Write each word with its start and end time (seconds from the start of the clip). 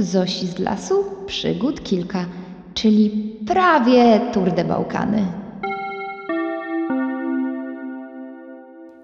Zosi 0.00 0.46
z 0.46 0.58
lasu 0.58 1.04
przygód 1.26 1.82
kilka, 1.82 2.26
czyli 2.74 3.36
prawie 3.46 4.20
Tour 4.32 4.54
de 4.54 4.64
Bałkany. 4.64 5.26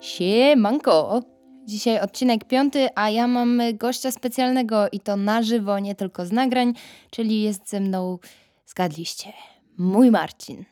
Siemanko! 0.00 1.22
Dzisiaj 1.64 2.00
odcinek 2.00 2.44
piąty, 2.44 2.88
a 2.94 3.10
ja 3.10 3.26
mam 3.26 3.60
gościa 3.74 4.10
specjalnego 4.10 4.88
i 4.92 5.00
to 5.00 5.16
na 5.16 5.42
żywo, 5.42 5.78
nie 5.78 5.94
tylko 5.94 6.26
z 6.26 6.32
nagrań, 6.32 6.72
czyli 7.10 7.42
jest 7.42 7.70
ze 7.70 7.80
mną, 7.80 8.18
zgadliście, 8.66 9.32
mój 9.78 10.10
Marcin. 10.10 10.64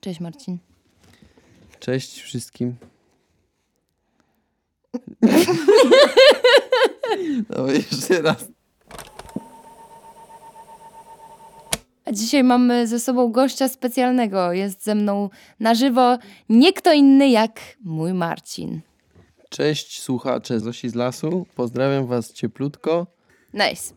Cześć 0.00 0.20
Marcin. 0.20 0.58
Cześć 1.80 2.20
wszystkim. 2.20 2.76
No 7.50 7.66
jeszcze 7.66 8.22
raz. 8.22 8.55
A 12.06 12.12
dzisiaj 12.12 12.44
mamy 12.44 12.86
ze 12.86 13.00
sobą 13.00 13.32
gościa 13.32 13.68
specjalnego. 13.68 14.52
Jest 14.52 14.84
ze 14.84 14.94
mną 14.94 15.30
na 15.60 15.74
żywo 15.74 16.18
nie 16.48 16.72
kto 16.72 16.92
inny 16.92 17.28
jak 17.28 17.60
mój 17.84 18.14
Marcin. 18.14 18.80
Cześć 19.48 20.02
słuchacze 20.02 20.60
Zosi 20.60 20.88
z 20.88 20.94
lasu. 20.94 21.46
Pozdrawiam 21.56 22.06
was 22.06 22.32
cieplutko. 22.32 23.06
Nice. 23.54 23.94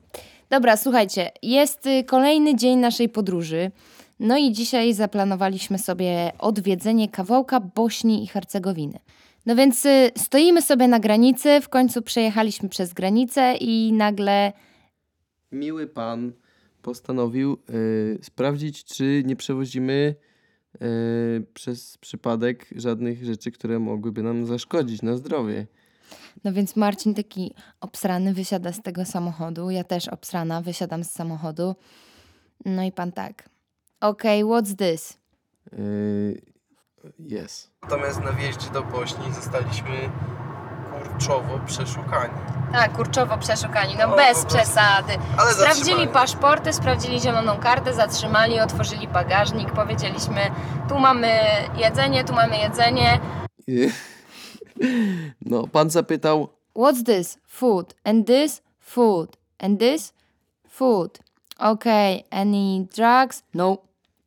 Dobra, 0.49 0.77
słuchajcie, 0.77 1.31
jest 1.43 1.85
y, 1.85 2.03
kolejny 2.03 2.55
dzień 2.55 2.79
naszej 2.79 3.09
podróży. 3.09 3.71
No 4.19 4.37
i 4.37 4.51
dzisiaj 4.51 4.93
zaplanowaliśmy 4.93 5.79
sobie 5.79 6.31
odwiedzenie 6.39 7.09
kawałka 7.09 7.59
Bośni 7.59 8.23
i 8.23 8.27
Hercegowiny. 8.27 8.99
No 9.45 9.55
więc 9.55 9.85
y, 9.85 10.11
stoimy 10.17 10.61
sobie 10.61 10.87
na 10.87 10.99
granicy, 10.99 11.61
w 11.61 11.69
końcu 11.69 12.01
przejechaliśmy 12.01 12.69
przez 12.69 12.93
granicę 12.93 13.55
i 13.55 13.93
nagle 13.93 14.53
Miły 15.51 15.87
pan 15.87 16.31
postanowił 16.81 17.57
y, 17.69 18.19
sprawdzić, 18.21 18.83
czy 18.83 19.23
nie 19.25 19.35
przewozimy 19.35 20.15
y, 20.75 21.45
przez 21.53 21.97
przypadek 21.97 22.65
żadnych 22.75 23.25
rzeczy, 23.25 23.51
które 23.51 23.79
mogłyby 23.79 24.23
nam 24.23 24.45
zaszkodzić 24.45 25.01
na 25.01 25.17
zdrowie. 25.17 25.67
No 26.43 26.53
więc 26.53 26.75
Marcin 26.75 27.13
taki 27.13 27.53
obsrany 27.81 28.33
wysiada 28.33 28.73
z 28.73 28.81
tego 28.81 29.05
samochodu. 29.05 29.69
Ja 29.69 29.83
też 29.83 30.07
obsrana 30.07 30.61
wysiadam 30.61 31.03
z 31.03 31.11
samochodu. 31.11 31.75
No 32.65 32.83
i 32.83 32.91
pan 32.91 33.11
tak. 33.11 33.49
Okej, 34.01 34.43
what's 34.43 34.75
this? 34.75 35.17
Y, 35.73 36.41
Jest. 37.19 37.71
Natomiast 37.81 38.23
na 38.23 38.31
wjeździe 38.31 38.69
do 38.69 38.83
Bośni 38.83 39.33
zostaliśmy 39.33 40.11
kurczowo 40.91 41.59
przeszukani. 41.65 42.58
Tak, 42.71 42.93
kurczowo 42.93 43.37
przeszukani, 43.37 43.95
no 43.99 44.13
O, 44.13 44.15
bez 44.15 44.37
po 44.37 44.41
prostu. 44.41 44.47
przesady. 44.57 45.13
Ale 45.37 45.51
Sprawdzili 45.53 45.75
zatrzymali. 45.85 46.07
paszporty, 46.07 46.73
sprawdzili 46.73 47.19
zieloną 47.19 47.57
kartę, 47.57 47.93
zatrzymali, 47.93 48.59
otworzyli 48.59 49.07
bagażnik, 49.07 49.71
powiedzieliśmy 49.71 50.41
tu 50.89 50.99
mamy 50.99 51.39
jedzenie, 51.77 52.23
tu 52.23 52.33
mamy 52.33 52.57
jedzenie. 52.57 53.19
No, 55.45 55.67
pan 55.67 55.89
zapytał, 55.89 56.47
What's 56.75 57.03
this? 57.05 57.37
Food. 57.47 57.95
And 58.03 58.27
this? 58.27 58.61
Food. 58.79 59.37
And 59.59 59.79
this? 59.79 60.13
Food. 60.69 61.19
Okay, 61.57 62.23
any 62.31 62.87
drugs? 62.95 63.43
No. 63.53 63.77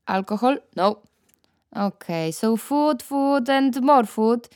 Alcohol? 0.07 0.59
No. 0.77 0.97
Okay, 1.77 2.33
so 2.33 2.57
food, 2.57 3.03
food 3.03 3.48
and 3.51 3.81
more 3.83 4.07
food? 4.07 4.48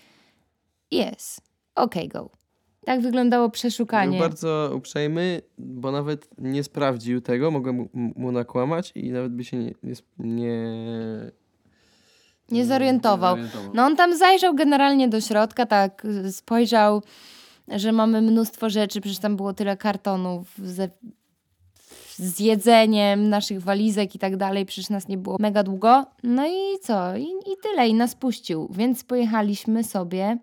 Yes. 0.90 1.40
Okay, 1.74 2.08
go. 2.08 2.30
Tak 2.86 3.00
wyglądało 3.00 3.50
przeszukanie. 3.50 4.10
Był 4.18 4.28
bardzo 4.28 4.70
uprzejmy, 4.74 5.42
bo 5.58 5.92
nawet 5.92 6.28
nie 6.38 6.64
sprawdził 6.64 7.20
tego, 7.20 7.50
mogłem 7.50 7.88
mu- 7.92 8.32
nakłamać 8.32 8.92
i 8.94 9.10
nawet 9.10 9.32
by 9.32 9.44
się 9.44 9.56
nie... 9.56 9.72
nie, 9.82 9.94
nie 10.18 11.30
Nie 12.50 12.66
zorientował. 12.66 13.36
No 13.74 13.82
on 13.84 13.96
tam 13.96 14.16
zajrzał 14.16 14.54
generalnie 14.54 15.08
do 15.08 15.20
środka, 15.20 15.66
tak 15.66 16.06
spojrzał, 16.30 17.02
że 17.68 17.92
mamy 17.92 18.22
mnóstwo 18.22 18.70
rzeczy, 18.70 19.00
przecież 19.00 19.18
tam 19.18 19.36
było 19.36 19.52
tyle 19.52 19.76
kartonów 19.76 20.46
ze, 20.58 20.88
z 22.16 22.40
jedzeniem, 22.40 23.28
naszych 23.28 23.62
walizek 23.62 24.14
i 24.14 24.18
tak 24.18 24.36
dalej, 24.36 24.66
przecież 24.66 24.90
nas 24.90 25.08
nie 25.08 25.18
było 25.18 25.36
mega 25.40 25.62
długo. 25.62 26.06
No 26.22 26.46
i 26.46 26.78
co? 26.82 27.16
I, 27.16 27.22
i 27.22 27.56
tyle, 27.62 27.88
i 27.88 27.94
nas 27.94 28.14
puścił, 28.14 28.68
więc 28.70 29.04
pojechaliśmy 29.04 29.84
sobie. 29.84 30.38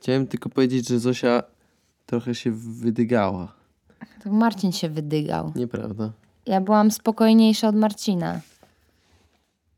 Chciałem 0.00 0.26
tylko 0.26 0.48
powiedzieć, 0.48 0.88
że 0.88 0.98
Zosia 0.98 1.42
trochę 2.12 2.34
się 2.34 2.50
wydygała. 2.54 3.52
To 4.24 4.32
Marcin 4.32 4.72
się 4.72 4.88
wydygał. 4.88 5.52
Nieprawda? 5.56 6.10
Ja 6.46 6.60
byłam 6.60 6.90
spokojniejsza 6.90 7.68
od 7.68 7.76
Marcina. 7.76 8.40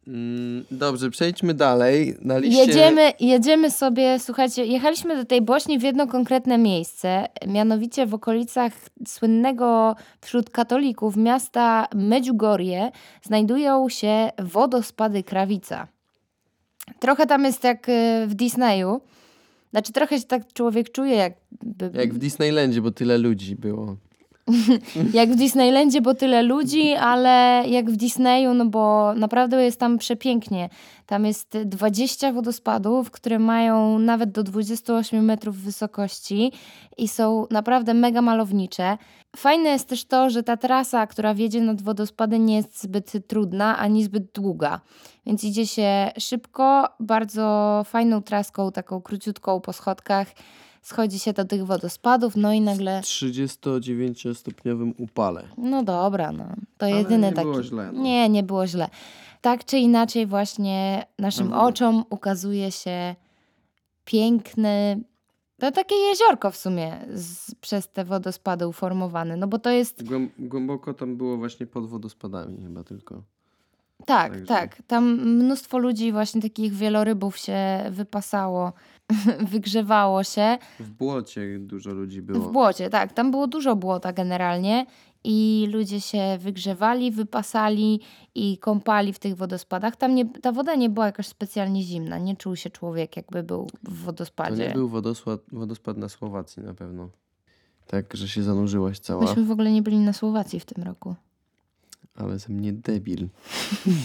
Mm, 0.06 0.64
dobrze, 0.70 1.10
przejdźmy 1.10 1.54
dalej. 1.54 2.16
Na 2.20 2.38
liście... 2.38 2.60
Jedziemy, 2.60 3.12
jedziemy 3.20 3.70
sobie, 3.70 4.18
słuchajcie, 4.18 4.66
jechaliśmy 4.66 5.16
do 5.16 5.24
tej 5.24 5.42
Bośni 5.42 5.78
w 5.78 5.82
jedno 5.82 6.06
konkretne 6.06 6.58
miejsce, 6.58 7.28
mianowicie 7.46 8.06
w 8.06 8.14
okolicach 8.14 8.72
słynnego 9.06 9.96
wśród 10.20 10.50
katolików 10.50 11.16
miasta 11.16 11.88
Medjugorje 11.94 12.90
znajdują 13.22 13.88
się 13.88 14.30
wodospady 14.38 15.22
Krawica. 15.22 15.88
Trochę 17.00 17.26
tam 17.26 17.44
jest 17.44 17.64
jak 17.64 17.88
y, 17.88 18.26
w 18.26 18.34
Disneyu. 18.34 19.00
Znaczy 19.74 19.92
trochę 19.92 20.18
się 20.20 20.26
tak 20.26 20.52
człowiek 20.52 20.92
czuje, 20.92 21.16
jakby, 21.16 21.98
Jak 21.98 22.14
w 22.14 22.18
Disneylandzie, 22.18 22.80
bo 22.80 22.90
tyle 22.90 23.18
ludzi 23.18 23.56
było. 23.56 23.96
jak 25.12 25.32
w 25.32 25.36
Disneylandzie, 25.36 26.00
bo 26.00 26.14
tyle 26.14 26.42
ludzi, 26.42 26.92
ale 26.92 27.64
jak 27.68 27.90
w 27.90 27.96
Disneyu, 27.96 28.54
no 28.54 28.66
bo 28.66 29.14
naprawdę 29.14 29.64
jest 29.64 29.80
tam 29.80 29.98
przepięknie. 29.98 30.68
Tam 31.06 31.24
jest 31.26 31.58
20 31.64 32.32
wodospadów, 32.32 33.10
które 33.10 33.38
mają 33.38 33.98
nawet 33.98 34.30
do 34.30 34.42
28 34.42 35.24
metrów 35.24 35.56
wysokości 35.56 36.52
i 36.98 37.08
są 37.08 37.46
naprawdę 37.50 37.94
mega 37.94 38.22
malownicze. 38.22 38.98
Fajne 39.36 39.70
jest 39.70 39.88
też 39.88 40.04
to, 40.04 40.30
że 40.30 40.42
ta 40.42 40.56
trasa, 40.56 41.06
która 41.06 41.34
wiedzie 41.34 41.60
nad 41.60 41.82
wodospady, 41.82 42.38
nie 42.38 42.56
jest 42.56 42.82
zbyt 42.82 43.12
trudna 43.26 43.78
ani 43.78 44.04
zbyt 44.04 44.32
długa. 44.32 44.80
Więc 45.26 45.44
idzie 45.44 45.66
się 45.66 46.10
szybko, 46.18 46.88
bardzo 47.00 47.82
fajną 47.86 48.22
traską, 48.22 48.72
taką 48.72 49.02
króciutką 49.02 49.60
po 49.60 49.72
schodkach. 49.72 50.28
Schodzi 50.84 51.18
się 51.18 51.32
do 51.32 51.44
tych 51.44 51.66
wodospadów, 51.66 52.36
no 52.36 52.52
i 52.52 52.60
nagle. 52.60 53.00
39-stopniowym 53.00 54.92
upale. 54.98 55.48
No 55.58 55.82
dobra, 55.82 56.32
no. 56.32 56.44
To 56.78 56.86
Ale 56.86 56.96
jedyny 56.96 57.26
nie 57.26 57.32
taki. 57.32 57.48
było 57.48 57.62
źle, 57.62 57.92
no. 57.92 58.02
Nie, 58.02 58.28
nie 58.28 58.42
było 58.42 58.66
źle. 58.66 58.88
Tak 59.40 59.64
czy 59.64 59.78
inaczej, 59.78 60.26
właśnie 60.26 61.06
naszym 61.18 61.48
no. 61.48 61.62
oczom 61.62 62.04
ukazuje 62.10 62.72
się 62.72 63.14
piękny. 64.04 65.00
To 65.58 65.70
takie 65.72 65.94
jeziorko 65.94 66.50
w 66.50 66.56
sumie 66.56 66.96
z, 67.14 67.54
przez 67.54 67.88
te 67.88 68.04
wodospady 68.04 68.66
uformowane. 68.68 69.36
No 69.36 69.46
bo 69.46 69.58
to 69.58 69.70
jest. 69.70 70.04
Głęb- 70.04 70.28
głęboko 70.38 70.94
tam 70.94 71.16
było 71.16 71.36
właśnie 71.36 71.66
pod 71.66 71.86
wodospadami 71.88 72.62
chyba 72.62 72.84
tylko. 72.84 73.22
Tak, 74.06 74.32
Także- 74.32 74.46
tak. 74.46 74.82
Tam 74.86 75.04
mnóstwo 75.20 75.78
ludzi, 75.78 76.12
właśnie 76.12 76.42
takich 76.42 76.72
wielorybów 76.72 77.38
się 77.38 77.58
wypasało, 77.90 78.72
wygrzewało 79.52 80.24
się. 80.24 80.58
W 80.80 80.90
błocie 80.90 81.58
dużo 81.58 81.90
ludzi 81.90 82.22
było. 82.22 82.48
W 82.48 82.52
błocie, 82.52 82.90
tak. 82.90 83.12
Tam 83.12 83.30
było 83.30 83.46
dużo 83.46 83.76
błota 83.76 84.12
generalnie 84.12 84.86
i 85.24 85.68
ludzie 85.72 86.00
się 86.00 86.38
wygrzewali, 86.40 87.10
wypasali 87.10 88.00
i 88.34 88.58
kąpali 88.58 89.12
w 89.12 89.18
tych 89.18 89.36
wodospadach. 89.36 89.96
Tam 89.96 90.14
nie, 90.14 90.28
ta 90.28 90.52
woda 90.52 90.74
nie 90.74 90.90
była 90.90 91.06
jakaś 91.06 91.26
specjalnie 91.26 91.82
zimna. 91.82 92.18
Nie 92.18 92.36
czuł 92.36 92.56
się 92.56 92.70
człowiek, 92.70 93.16
jakby 93.16 93.42
był 93.42 93.66
w 93.66 93.70
To 93.86 94.04
wodospadzie. 94.04 94.68
nie 94.68 94.74
był 94.74 94.88
wodospad, 94.88 95.40
wodospad 95.52 95.96
na 95.96 96.08
Słowacji 96.08 96.62
na 96.62 96.74
pewno. 96.74 97.08
Tak, 97.86 98.16
że 98.16 98.28
się 98.28 98.42
zanurzyłaś 98.42 98.98
cała. 98.98 99.22
Myśmy 99.24 99.44
w 99.44 99.50
ogóle 99.50 99.72
nie 99.72 99.82
byli 99.82 99.98
na 99.98 100.12
Słowacji 100.12 100.60
w 100.60 100.64
tym 100.64 100.84
roku. 100.84 101.14
Ale 102.14 102.38
ze 102.38 102.52
mnie 102.52 102.72
debil. 102.72 103.28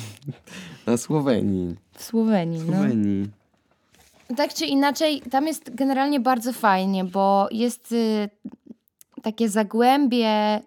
na 0.88 0.98
Słowenii. 0.98 1.76
W 1.94 2.04
Słowenii, 2.04 2.60
no. 2.60 2.78
Tak 4.38 4.54
czy 4.54 4.66
inaczej, 4.66 5.22
tam 5.22 5.48
jest 5.48 5.76
generalnie 5.76 6.20
bardzo 6.20 6.54
fajnie, 6.54 7.04
bo 7.06 7.48
jest 7.52 7.92
y, 7.92 8.30
takie 9.24 9.50
zagłębie 9.50 10.62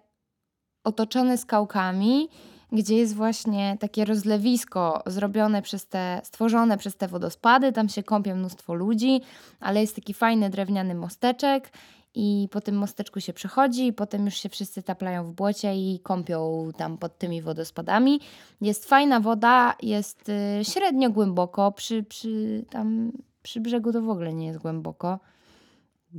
otoczone 0.83 1.37
skałkami, 1.37 2.29
gdzie 2.71 2.97
jest 2.97 3.15
właśnie 3.15 3.77
takie 3.79 4.05
rozlewisko 4.05 5.03
zrobione 5.05 5.61
przez 5.61 5.87
te, 5.87 6.21
stworzone 6.23 6.77
przez 6.77 6.95
te 6.95 7.07
wodospady. 7.07 7.71
Tam 7.71 7.89
się 7.89 8.03
kąpie 8.03 8.35
mnóstwo 8.35 8.73
ludzi, 8.73 9.21
ale 9.59 9.81
jest 9.81 9.95
taki 9.95 10.13
fajny 10.13 10.49
drewniany 10.49 10.95
mosteczek 10.95 11.71
i 12.15 12.47
po 12.51 12.61
tym 12.61 12.75
mosteczku 12.75 13.19
się 13.19 13.33
przechodzi 13.33 13.87
i 13.87 13.93
potem 13.93 14.25
już 14.25 14.35
się 14.35 14.49
wszyscy 14.49 14.83
taplają 14.83 15.23
w 15.23 15.33
błocie 15.33 15.75
i 15.75 15.99
kąpią 16.03 16.69
tam 16.77 16.97
pod 16.97 17.17
tymi 17.17 17.41
wodospadami. 17.41 18.19
Jest 18.61 18.85
fajna 18.85 19.19
woda, 19.19 19.75
jest 19.81 20.29
y, 20.29 20.65
średnio 20.65 21.09
głęboko, 21.09 21.71
przy, 21.71 22.03
przy, 22.03 22.65
tam, 22.69 23.11
przy 23.43 23.61
brzegu 23.61 23.93
to 23.93 24.01
w 24.01 24.09
ogóle 24.09 24.33
nie 24.33 24.47
jest 24.47 24.59
głęboko. 24.59 25.19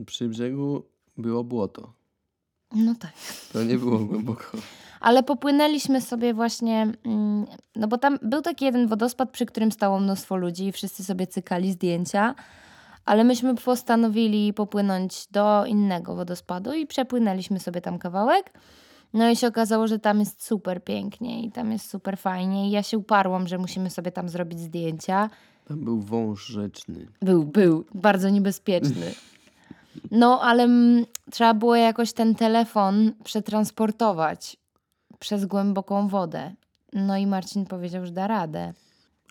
Przy 0.07 0.29
brzegu 0.29 0.83
było 1.17 1.45
błoto. 1.45 1.93
No 2.75 2.95
tak. 2.95 3.13
To 3.53 3.65
nie 3.65 3.79
było 3.79 3.99
głęboko. 3.99 4.45
Ale 5.01 5.23
popłynęliśmy 5.23 6.01
sobie 6.01 6.35
właśnie, 6.35 6.93
mm, 7.05 7.47
no 7.77 7.89
bo 7.89 7.99
tam 7.99 8.19
był 8.23 8.43
taki 8.43 8.65
jeden 8.65 8.87
wodospad, 8.87 9.31
przy 9.31 9.47
którym 9.47 9.73
stało 9.73 10.01
mnóstwo 10.01 10.37
ludzi 10.37 10.67
i 10.67 10.73
wszyscy 10.73 11.05
sobie 11.05 11.27
cykali 11.27 11.73
zdjęcia, 11.73 12.35
ale 13.05 13.25
myśmy 13.25 13.55
postanowili 13.55 14.53
popłynąć 14.53 15.27
do 15.31 15.67
innego 15.67 16.15
wodospadu 16.15 16.73
i 16.75 16.87
przepłynęliśmy 16.87 17.61
sobie 17.61 17.81
tam 17.81 17.99
kawałek. 17.99 18.53
No 19.13 19.31
i 19.31 19.37
się 19.37 19.47
okazało, 19.47 19.87
że 19.87 19.99
tam 19.99 20.21
jest 20.21 20.45
super 20.47 20.85
pięknie 20.85 21.43
i 21.43 21.53
tam 21.53 21.73
jest 21.73 21.91
super 21.91 22.19
fajnie 22.19 22.69
i 22.69 22.71
ja 22.71 22.83
się 22.83 22.99
uparłam, 22.99 23.49
że 23.49 23.59
musimy 23.59 23.91
sobie 23.91 24.13
tam 24.13 24.29
zrobić 24.29 24.61
zdjęcia. 24.61 25.31
Tam 25.69 25.85
był 25.85 26.01
wąż 26.01 26.47
rzeczny. 26.47 27.07
Był, 27.23 27.45
był, 27.45 27.85
bardzo 27.95 28.29
niebezpieczny. 28.29 29.15
No, 30.11 30.41
ale 30.43 30.63
mm, 30.63 31.05
trzeba 31.31 31.55
było 31.55 31.77
jakoś 31.77 32.13
ten 32.13 32.35
telefon 32.35 33.13
przetransportować 33.25 34.57
przez 35.19 35.45
głęboką 35.47 36.09
wodę. 36.09 36.53
No 36.93 37.17
i 37.17 37.27
Marcin 37.27 37.67
powiedział, 37.67 38.07
że 38.07 38.13
da 38.13 38.27
radę. 38.27 38.73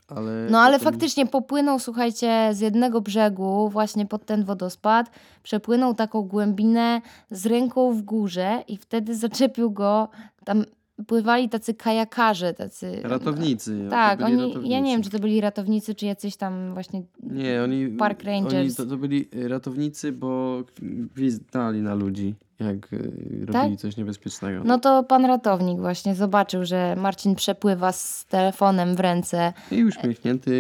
Ale 0.07 0.47
No 0.49 0.59
ale 0.59 0.79
potem- 0.79 0.93
faktycznie 0.93 1.25
popłynął, 1.25 1.79
słuchajcie, 1.79 2.49
z 2.53 2.59
jednego 2.59 3.01
brzegu 3.01 3.69
właśnie 3.69 4.05
pod 4.05 4.25
ten 4.25 4.43
wodospad, 4.43 5.11
przepłynął 5.43 5.93
taką 5.93 6.21
głębinę 6.21 7.01
z 7.31 7.45
ręką 7.45 7.93
w 7.93 8.01
górze 8.01 8.63
i 8.67 8.77
wtedy 8.77 9.15
zaczepił 9.15 9.71
go, 9.71 10.09
tam 10.45 10.65
pływali 11.07 11.49
tacy 11.49 11.73
kajakarze, 11.73 12.53
tacy... 12.53 12.99
Ratownicy. 13.03 13.87
Tak, 13.89 14.21
oni, 14.21 14.35
ratownicy. 14.35 14.67
ja 14.67 14.79
nie 14.79 14.91
wiem, 14.91 15.01
czy 15.03 15.09
to 15.09 15.19
byli 15.19 15.41
ratownicy, 15.41 15.95
czy 15.95 16.05
jacyś 16.05 16.35
tam 16.37 16.73
właśnie 16.73 17.03
Nie, 17.23 17.63
oni. 17.63 17.87
Park 17.87 18.19
Oni 18.19 18.27
Rangers. 18.27 18.75
to, 18.75 18.85
to 18.85 18.97
byli 18.97 19.29
ratownicy, 19.47 20.11
bo 20.11 20.63
gwizdali 20.81 21.81
na 21.81 21.95
ludzi, 21.95 22.35
jak 22.59 22.93
y, 22.93 23.45
Tak? 23.47 23.55
robili 23.55 23.77
coś 23.77 23.97
niebezpiecznego. 23.97 24.61
No 24.65 24.79
to 24.79 25.03
pan 25.03 25.25
ratownik 25.25 25.79
właśnie 25.79 26.15
zobaczył, 26.15 26.65
że 26.65 26.95
Marcin 26.95 27.35
przepływa 27.35 27.91
z 27.91 28.25
telefonem 28.25 28.95
w 28.95 28.99
ręce. 28.99 29.53
I 29.71 29.83
uśmiechnięty 29.85 30.51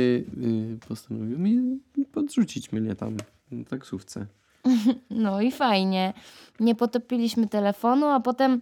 y, 0.43 0.87
postanowił 0.87 1.39
mi 1.39 1.79
podrzucić 2.11 2.71
mnie 2.71 2.95
tam 2.95 3.17
na 3.51 3.63
taksówce. 3.63 4.25
No 5.09 5.41
i 5.41 5.51
fajnie. 5.51 6.13
Nie 6.59 6.75
potopiliśmy 6.75 7.47
telefonu, 7.47 8.05
a 8.05 8.19
potem 8.19 8.61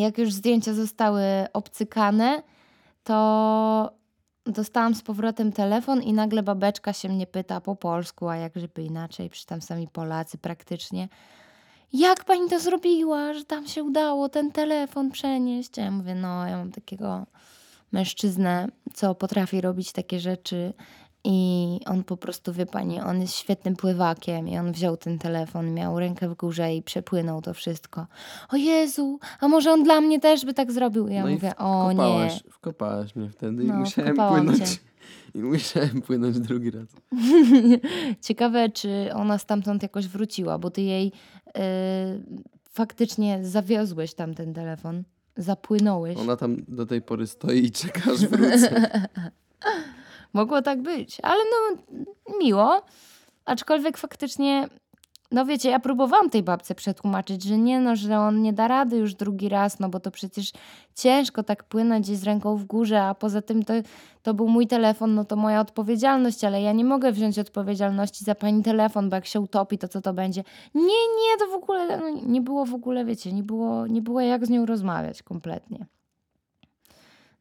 jak 0.00 0.18
już 0.18 0.32
zdjęcia 0.32 0.74
zostały 0.74 1.22
obcykane, 1.52 2.42
to 3.04 3.90
dostałam 4.46 4.94
z 4.94 5.02
powrotem 5.02 5.52
telefon 5.52 6.02
i 6.02 6.12
nagle 6.12 6.42
babeczka 6.42 6.92
się 6.92 7.08
mnie 7.08 7.26
pyta 7.26 7.60
po 7.60 7.76
polsku, 7.76 8.28
a 8.28 8.36
jak 8.36 8.52
żeby 8.56 8.82
inaczej, 8.82 9.30
przecież 9.30 9.46
tam 9.46 9.62
sami 9.62 9.88
Polacy 9.88 10.38
praktycznie. 10.38 11.08
Jak 11.92 12.24
pani 12.24 12.50
to 12.50 12.60
zrobiła, 12.60 13.34
że 13.34 13.44
tam 13.44 13.66
się 13.66 13.84
udało 13.84 14.28
ten 14.28 14.52
telefon 14.52 15.10
przenieść? 15.10 15.76
Ja 15.76 15.90
mówię, 15.90 16.14
no 16.14 16.46
ja 16.46 16.56
mam 16.56 16.72
takiego 16.72 17.26
mężczyznę, 17.92 18.68
co 18.94 19.14
potrafi 19.14 19.60
robić 19.60 19.92
takie 19.92 20.20
rzeczy 20.20 20.72
i 21.24 21.80
on 21.86 22.04
po 22.04 22.16
prostu, 22.16 22.52
wie 22.52 22.66
pani, 22.66 23.00
on 23.00 23.20
jest 23.20 23.34
świetnym 23.34 23.76
pływakiem 23.76 24.48
i 24.48 24.58
on 24.58 24.72
wziął 24.72 24.96
ten 24.96 25.18
telefon, 25.18 25.74
miał 25.74 25.98
rękę 25.98 26.28
w 26.28 26.34
górze 26.34 26.74
i 26.74 26.82
przepłynął 26.82 27.42
to 27.42 27.54
wszystko. 27.54 28.06
O 28.48 28.56
Jezu, 28.56 29.18
a 29.40 29.48
może 29.48 29.72
on 29.72 29.82
dla 29.84 30.00
mnie 30.00 30.20
też 30.20 30.44
by 30.44 30.54
tak 30.54 30.72
zrobił? 30.72 31.08
I 31.08 31.14
ja 31.14 31.22
no 31.22 31.28
i 31.28 31.34
mówię, 31.34 31.56
o 31.56 31.92
nie. 31.92 32.30
wkopałaś, 32.50 33.16
mnie 33.16 33.30
wtedy 33.30 33.64
i 33.64 33.66
No, 33.66 33.74
musiałem 33.74 34.14
wkopałam 34.14 34.46
płynąć. 34.46 34.70
cię. 34.70 34.78
I 35.34 35.38
musiałem 35.38 36.02
płynąć 36.02 36.40
drugi 36.40 36.70
raz. 36.70 36.86
Ciekawe, 38.26 38.68
czy 38.70 39.10
ona 39.14 39.38
stamtąd 39.38 39.82
jakoś 39.82 40.08
wróciła, 40.08 40.58
bo 40.58 40.70
ty 40.70 40.82
jej 40.82 41.06
y, 41.48 41.60
faktycznie 42.70 43.38
zawiozłeś 43.44 44.14
tam 44.14 44.34
ten 44.34 44.54
telefon. 44.54 45.02
Zapłynąłeś. 45.36 46.18
Ona 46.18 46.36
tam 46.36 46.56
do 46.68 46.86
tej 46.86 47.02
pory 47.02 47.26
stoi 47.26 47.64
i 47.64 47.70
czeka, 47.70 48.00
aż 48.12 48.26
wrócę. 48.26 48.90
Mogło 50.34 50.62
tak 50.62 50.82
być, 50.82 51.18
ale 51.22 51.40
no 51.44 51.82
miło. 52.38 52.82
Aczkolwiek 53.44 53.98
faktycznie, 53.98 54.68
no 55.32 55.46
wiecie, 55.46 55.70
ja 55.70 55.80
próbowałam 55.80 56.30
tej 56.30 56.42
babce 56.42 56.74
przetłumaczyć, 56.74 57.42
że 57.42 57.58
nie 57.58 57.80
no, 57.80 57.96
że 57.96 58.18
on 58.18 58.42
nie 58.42 58.52
da 58.52 58.68
rady 58.68 58.96
już 58.96 59.14
drugi 59.14 59.48
raz, 59.48 59.80
no 59.80 59.88
bo 59.88 60.00
to 60.00 60.10
przecież 60.10 60.52
ciężko 60.94 61.42
tak 61.42 61.64
płynąć 61.64 62.06
z 62.06 62.24
ręką 62.24 62.56
w 62.56 62.64
górze, 62.64 63.02
a 63.02 63.14
poza 63.14 63.42
tym 63.42 63.64
to, 63.64 63.74
to 64.22 64.34
był 64.34 64.48
mój 64.48 64.66
telefon, 64.66 65.14
no 65.14 65.24
to 65.24 65.36
moja 65.36 65.60
odpowiedzialność, 65.60 66.44
ale 66.44 66.62
ja 66.62 66.72
nie 66.72 66.84
mogę 66.84 67.12
wziąć 67.12 67.38
odpowiedzialności 67.38 68.24
za 68.24 68.34
pani 68.34 68.62
telefon, 68.62 69.10
bo 69.10 69.16
jak 69.16 69.26
się 69.26 69.40
utopi, 69.40 69.78
to 69.78 69.88
co 69.88 70.00
to 70.00 70.14
będzie? 70.14 70.44
Nie, 70.74 70.82
nie, 70.82 71.38
to 71.38 71.46
w 71.46 71.54
ogóle, 71.54 71.98
no, 71.98 72.08
nie 72.26 72.40
było 72.40 72.66
w 72.66 72.74
ogóle, 72.74 73.04
wiecie, 73.04 73.32
nie 73.32 73.42
było, 73.42 73.86
nie 73.86 74.02
było 74.02 74.20
jak 74.20 74.46
z 74.46 74.50
nią 74.50 74.66
rozmawiać 74.66 75.22
kompletnie. 75.22 75.86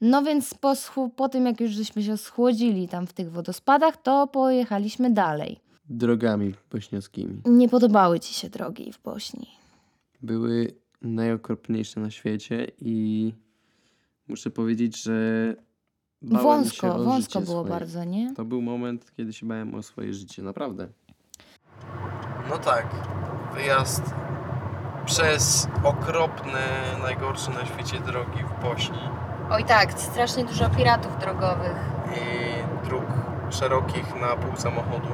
No 0.06 0.24
więc 0.24 0.54
po, 0.54 0.74
po 1.16 1.30
tym, 1.30 1.46
jak 1.46 1.62
już 1.62 1.72
żeśmy 1.72 2.04
się 2.04 2.18
schłodzili 2.18 2.88
tam 2.88 3.08
w 3.08 3.14
tych 3.14 3.32
wodospadach, 3.32 3.98
to 3.98 4.28
pojechaliśmy 4.28 5.10
dalej. 5.10 5.60
Drogami 5.90 6.54
bośniackimi. 6.72 7.42
Nie 7.46 7.70
podobały 7.70 8.20
ci 8.20 8.34
się 8.34 8.50
drogi 8.50 8.92
w 8.94 9.02
Bośni. 9.02 9.48
Były 10.22 10.76
najokropniejsze 11.02 12.00
na 12.00 12.12
świecie 12.12 12.68
i 12.80 13.34
muszę 14.28 14.50
powiedzieć, 14.50 15.04
że 15.04 15.14
bałem 16.22 16.44
się 16.44 16.44
wąsko, 16.44 16.96
o 16.96 17.04
wąsko 17.04 17.40
życie 17.40 17.52
było 17.52 17.64
swoje. 17.64 17.80
bardzo, 17.80 18.04
nie? 18.04 18.34
To 18.34 18.46
był 18.46 18.62
moment, 18.62 19.12
kiedy 19.18 19.34
się 19.34 19.48
bałem 19.48 19.76
o 19.76 19.84
swoje 19.84 20.14
życie, 20.14 20.42
naprawdę. 20.42 20.88
No 22.50 22.58
tak, 22.58 23.08
wyjazd 23.56 24.04
przez 25.06 25.68
okropne, 25.84 26.68
najgorsze 27.02 27.52
na 27.52 27.66
świecie 27.66 28.00
drogi 28.00 28.40
w 28.44 28.64
Bośni 28.64 29.23
Oj 29.54 29.64
tak, 29.64 29.94
strasznie 29.94 30.46
dużo 30.46 30.70
piratów 30.70 31.20
drogowych. 31.20 31.78
i 32.16 32.86
dróg 32.88 33.04
szerokich 33.50 34.16
na 34.22 34.36
pół 34.36 34.56
samochodu. 34.58 35.08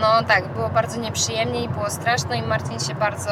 No 0.00 0.22
tak, 0.28 0.52
było 0.52 0.68
bardzo 0.68 1.00
nieprzyjemnie 1.00 1.64
i 1.64 1.68
było 1.68 1.90
straszno 1.90 2.34
i 2.34 2.42
Marcin 2.42 2.80
się 2.80 2.94
bardzo 2.94 3.30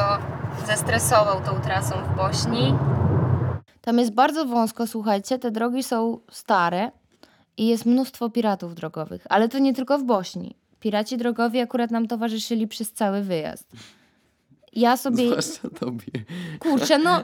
zestresował 0.67 1.41
tą 1.41 1.61
trasą 1.61 1.95
w 1.95 2.15
Bośni. 2.15 2.75
Tam 3.81 3.99
jest 3.99 4.13
bardzo 4.13 4.45
wąsko, 4.45 4.87
słuchajcie, 4.87 5.39
te 5.39 5.51
drogi 5.51 5.83
są 5.83 6.19
stare 6.31 6.91
i 7.57 7.67
jest 7.67 7.85
mnóstwo 7.85 8.29
piratów 8.29 8.75
drogowych, 8.75 9.27
ale 9.29 9.49
to 9.49 9.59
nie 9.59 9.73
tylko 9.73 9.97
w 9.97 10.03
Bośni. 10.03 10.55
Piraci 10.79 11.17
drogowi 11.17 11.59
akurat 11.59 11.91
nam 11.91 12.07
towarzyszyli 12.07 12.67
przez 12.67 12.93
cały 12.93 13.21
wyjazd. 13.21 13.67
Ja 14.75 14.97
sobie, 14.97 15.27
Zwłaszcza 15.27 15.69
tobie. 15.79 16.05
kurczę, 16.59 16.99
no, 16.99 17.23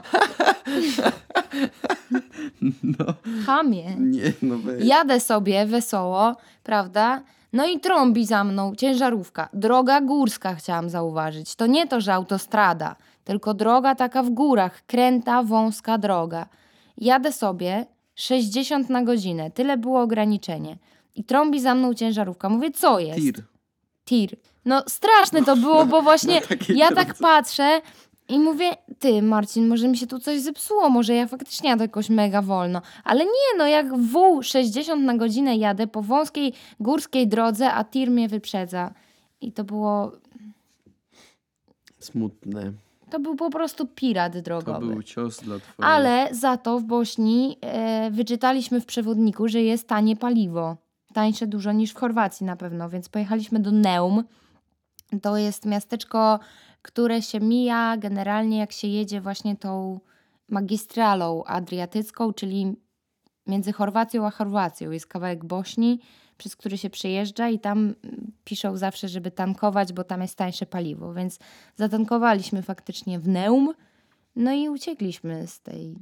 No, 2.82 3.04
chamie. 3.46 3.96
nie, 3.98 4.32
no 4.42 4.58
weź. 4.58 4.84
Jadę 4.84 5.20
sobie 5.20 5.66
wesoło, 5.66 6.36
prawda? 6.62 7.22
No 7.52 7.66
i 7.66 7.80
trąbi 7.80 8.26
za 8.26 8.44
mną 8.44 8.74
ciężarówka. 8.74 9.48
Droga 9.52 10.00
górska 10.00 10.54
chciałam 10.54 10.90
zauważyć. 10.90 11.54
To 11.56 11.66
nie 11.66 11.86
to, 11.86 12.00
że 12.00 12.14
autostrada, 12.14 12.96
tylko 13.24 13.54
droga 13.54 13.94
taka 13.94 14.22
w 14.22 14.30
górach, 14.30 14.82
kręta, 14.86 15.42
wąska 15.42 15.98
droga. 15.98 16.46
Jadę 16.98 17.32
sobie 17.32 17.86
60 18.14 18.90
na 18.90 19.02
godzinę, 19.02 19.50
tyle 19.50 19.76
było 19.76 20.00
ograniczenie. 20.02 20.78
I 21.14 21.24
trąbi 21.24 21.60
za 21.60 21.74
mną 21.74 21.94
ciężarówka. 21.94 22.48
Mówię, 22.48 22.70
co 22.70 22.98
jest? 23.00 23.20
Tir. 23.20 23.44
Tir. 24.04 24.36
No 24.64 24.82
straszne 24.88 25.44
to 25.44 25.56
było, 25.56 25.86
bo 25.86 26.02
właśnie 26.02 26.34
Na 26.40 26.46
takiej 26.46 26.76
ja 26.76 26.88
tak 26.90 27.14
patrzę 27.14 27.80
i 28.28 28.38
mówię, 28.38 28.70
ty 28.98 29.22
Marcin, 29.22 29.68
może 29.68 29.88
mi 29.88 29.96
się 29.98 30.06
tu 30.06 30.18
coś 30.18 30.40
zepsuło, 30.40 30.88
może 30.88 31.14
ja 31.14 31.26
faktycznie 31.26 31.70
jadę 31.70 31.84
jakoś 31.84 32.10
mega 32.10 32.42
wolno. 32.42 32.82
Ale 33.04 33.24
nie, 33.24 33.58
no 33.58 33.66
jak 33.66 33.98
wół 33.98 34.42
60 34.42 35.02
na 35.04 35.16
godzinę 35.16 35.56
jadę 35.56 35.86
po 35.86 36.02
wąskiej 36.02 36.52
górskiej 36.80 37.28
drodze, 37.28 37.72
a 37.72 37.84
tir 37.84 38.10
mnie 38.10 38.28
wyprzedza. 38.28 38.94
I 39.40 39.52
to 39.52 39.64
było, 39.64 40.12
Smutne. 41.98 42.72
to 43.10 43.20
był 43.20 43.36
po 43.36 43.50
prostu 43.50 43.86
pirat 43.86 44.32
To 44.32 44.42
drogowy. 44.42 44.86
był 44.86 45.02
cios 45.02 45.40
dla 45.40 45.58
twojej... 45.58 45.92
Ale 45.92 46.28
za 46.32 46.56
to 46.56 46.78
w 46.78 46.82
Bośni 46.84 47.56
e, 47.60 48.10
wyczytaliśmy 48.10 48.80
w 48.80 48.86
przewodniku, 48.86 49.48
że 49.48 49.62
jest 49.62 49.88
tanie 49.88 50.16
paliwo. 50.16 50.76
Tańsze 51.14 51.46
dużo 51.46 51.72
niż 51.72 51.92
w 51.92 51.96
Chorwacji 51.96 52.46
na 52.46 52.56
pewno, 52.56 52.88
więc 52.88 53.08
pojechaliśmy 53.08 53.60
do 53.60 53.70
Neum. 53.70 54.24
To 55.22 55.36
jest 55.36 55.66
miasteczko, 55.66 56.40
które 56.82 57.22
się 57.22 57.40
mija 57.40 57.96
generalnie 57.96 58.58
jak 58.58 58.72
się 58.72 58.88
jedzie 58.88 59.20
właśnie 59.20 59.56
tą 59.56 60.00
magistralą 60.48 61.44
adriatycką, 61.44 62.32
czyli 62.32 62.76
między 63.46 63.72
Chorwacją 63.72 64.26
a 64.26 64.30
Chorwacją. 64.30 64.90
Jest 64.90 65.06
kawałek 65.06 65.44
Bośni, 65.44 66.00
przez 66.36 66.56
który 66.56 66.78
się 66.78 66.90
przejeżdża 66.90 67.48
i 67.48 67.58
tam 67.58 67.78
mm, 67.78 68.32
piszą 68.44 68.76
zawsze, 68.76 69.08
żeby 69.08 69.30
tankować, 69.30 69.92
bo 69.92 70.04
tam 70.04 70.22
jest 70.22 70.36
tańsze 70.36 70.66
paliwo. 70.66 71.14
Więc 71.14 71.38
zatankowaliśmy 71.76 72.62
faktycznie 72.62 73.18
w 73.18 73.28
Neum. 73.28 73.74
No 74.36 74.52
i 74.52 74.68
uciekliśmy 74.68 75.46
z 75.46 75.60
tej. 75.60 75.96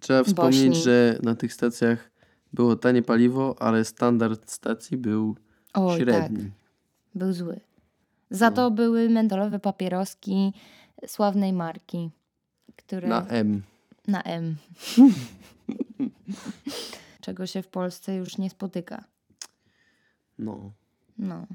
Trzeba 0.00 0.24
wspomnieć, 0.24 0.68
Bośni. 0.68 0.82
że 0.82 1.18
na 1.22 1.34
tych 1.34 1.52
stacjach 1.52 2.11
było 2.52 2.76
tanie 2.76 3.02
paliwo, 3.02 3.56
ale 3.58 3.84
standard 3.84 4.50
stacji 4.50 4.96
był 4.96 5.36
Oj, 5.74 5.98
średni. 5.98 6.38
tak, 6.38 6.46
był 7.14 7.32
zły. 7.32 7.60
Za 8.30 8.50
No. 8.50 8.56
to 8.56 8.70
były 8.70 9.08
mentolowe 9.08 9.58
papieroski 9.58 10.52
sławnej 11.06 11.52
marki. 11.52 12.10
które... 12.76 13.08
Na 13.08 13.26
M. 13.26 13.62
Na 14.08 14.22
M. 14.22 14.56
Czego 17.20 17.46
się 17.46 17.62
w 17.62 17.68
Polsce 17.68 18.14
już 18.14 18.38
nie 18.38 18.50
spotyka. 18.50 19.04
No. 20.38 20.70
No, 21.18 21.46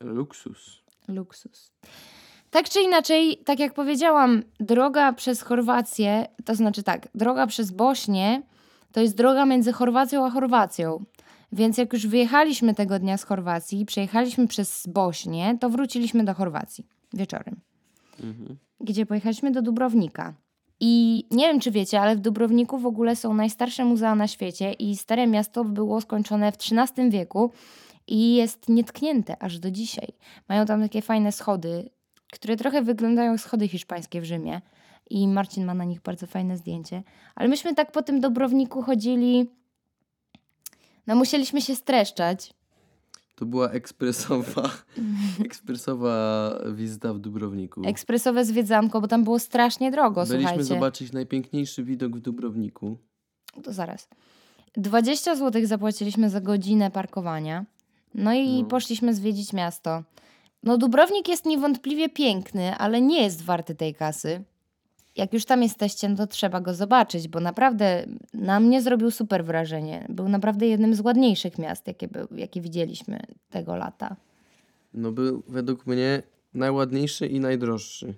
Luksus. 0.00 0.82
luksus. 1.08 1.70
Tak 2.50 2.68
czy 2.68 2.80
inaczej, 2.80 3.36
tak 3.44 3.58
jak 3.58 3.74
powiedziałam, 3.74 4.42
droga 4.60 5.12
przez 5.12 5.42
Chorwację, 5.42 6.26
to 6.44 6.54
znaczy 6.54 6.82
tak, 6.82 7.08
droga 7.14 7.46
przez 7.46 7.70
Bośnię 7.70 8.42
to 8.92 9.00
jest 9.00 9.16
droga 9.16 9.46
między 9.46 9.72
Chorwacją 9.72 10.26
a 10.26 10.30
Chorwacją. 10.30 11.04
Więc 11.52 11.78
jak 11.78 11.92
już 11.92 12.06
wyjechaliśmy 12.06 12.74
tego 12.74 12.98
dnia 12.98 13.16
z 13.16 13.24
Chorwacji, 13.24 13.86
przejechaliśmy 13.86 14.46
przez 14.46 14.86
Bośnię, 14.86 15.58
to 15.60 15.70
wróciliśmy 15.70 16.24
do 16.24 16.34
Chorwacji 16.34 16.86
wieczorem. 17.12 17.60
Mhm. 18.22 18.58
gdzie 18.80 19.06
pojechaliśmy 19.06 19.50
do 19.50 19.62
Dubrownika. 19.62 20.34
I 20.80 21.24
nie 21.30 21.46
wiem, 21.46 21.60
czy 21.60 21.70
wiecie, 21.70 22.00
ale 22.00 22.16
w 22.16 22.20
Dubrowniku 22.20 22.78
w 22.78 22.86
ogóle 22.86 23.16
są 23.16 23.34
najstarsze 23.34 23.84
muzea 23.84 24.14
na 24.14 24.28
świecie 24.28 24.72
i 24.72 24.96
Stare 24.96 25.26
Miasto 25.26 25.64
było 25.64 26.00
skończone 26.00 26.52
w 26.52 26.54
XIII 26.54 27.10
wieku 27.10 27.52
i 28.06 28.34
jest 28.34 28.68
nietknięte 28.68 29.42
aż 29.42 29.58
do 29.58 29.70
dzisiaj. 29.70 30.08
Mają 30.48 30.66
tam 30.66 30.82
takie 30.82 31.02
fajne 31.02 31.32
schody, 31.32 31.90
które 32.32 32.56
trochę 32.56 32.82
wyglądają 32.82 33.32
jak 33.32 33.40
schody 33.40 33.68
hiszpańskie 33.68 34.20
w 34.20 34.24
Rzymie 34.24 34.60
i 35.10 35.28
Marcin 35.28 35.64
ma 35.64 35.74
na 35.74 35.84
nich 35.84 36.00
bardzo 36.00 36.26
fajne 36.26 36.56
zdjęcie. 36.56 37.02
Ale 37.34 37.48
myśmy 37.48 37.74
tak 37.74 37.92
po 37.92 38.02
tym 38.02 38.20
Dubrowniku 38.20 38.82
chodzili, 38.82 39.50
no 41.06 41.14
musieliśmy 41.16 41.60
się 41.62 41.76
streszczać. 41.76 42.54
To 43.34 43.46
była 43.46 43.70
ekspresowa, 43.70 44.70
ekspresowa 45.46 46.50
wizyta 46.74 47.14
w 47.14 47.18
Dubrowniku. 47.18 47.82
Ekspresowe 47.86 48.44
zwiedzanko, 48.44 49.00
bo 49.00 49.08
tam 49.08 49.24
było 49.24 49.38
strasznie 49.38 49.90
drogo, 49.90 50.20
Byliśmy 50.20 50.40
słuchajcie. 50.40 50.64
zobaczyć 50.64 51.12
najpiękniejszy 51.12 51.84
widok 51.84 52.16
w 52.16 52.20
Dubrowniku. 52.20 52.96
To 53.62 53.72
zaraz. 53.72 54.08
20 54.76 55.36
zł 55.36 55.66
zapłaciliśmy 55.66 56.30
za 56.30 56.40
godzinę 56.40 56.90
parkowania. 56.90 57.64
No 58.14 58.34
i 58.34 58.62
No. 58.62 58.68
poszliśmy 58.68 59.14
zwiedzić 59.14 59.52
miasto. 59.52 60.02
No, 60.62 60.78
Dubrownik 60.78 61.28
jest 61.28 61.44
niewątpliwie 61.46 62.08
piękny, 62.08 62.76
ale 62.76 63.00
nie 63.00 63.22
jest 63.22 63.42
warty 63.42 63.74
tej 63.74 63.94
kasy. 63.94 64.44
Jak 65.16 65.32
już 65.32 65.44
tam 65.44 65.62
jesteście, 65.62 66.08
no 66.08 66.16
to 66.16 66.26
trzeba 66.26 66.60
go 66.60 66.74
zobaczyć, 66.74 67.28
bo 67.28 67.40
naprawdę 67.40 68.06
na 68.34 68.60
mnie 68.60 68.82
zrobił 68.82 69.10
super 69.10 69.44
wrażenie. 69.44 70.06
Był 70.08 70.28
naprawdę 70.28 70.66
jednym 70.66 70.94
z 70.94 71.00
ładniejszych 71.00 71.58
miast, 71.58 71.86
jakie, 71.86 72.08
był, 72.08 72.26
jakie 72.36 72.60
widzieliśmy 72.60 73.20
tego 73.50 73.76
lata. 73.76 74.16
No 74.94 75.12
był 75.12 75.42
według 75.48 75.86
mnie 75.86 76.22
najładniejszy 76.54 77.26
i 77.26 77.40
najdroższy. 77.40 78.14